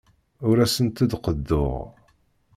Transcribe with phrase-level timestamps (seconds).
[0.47, 1.83] Ur asent-d-qeḍḍuɣ.